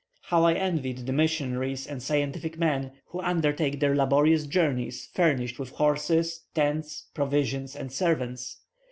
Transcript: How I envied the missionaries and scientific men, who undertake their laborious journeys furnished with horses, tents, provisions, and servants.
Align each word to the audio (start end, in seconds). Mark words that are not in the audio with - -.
How 0.29 0.45
I 0.45 0.53
envied 0.55 1.05
the 1.05 1.13
missionaries 1.13 1.85
and 1.85 2.01
scientific 2.01 2.57
men, 2.57 2.93
who 3.09 3.21
undertake 3.21 3.79
their 3.79 3.95
laborious 3.95 4.47
journeys 4.47 5.07
furnished 5.13 5.59
with 5.59 5.69
horses, 5.73 6.41
tents, 6.55 7.05
provisions, 7.13 7.75
and 7.75 7.91
servants. 7.93 8.57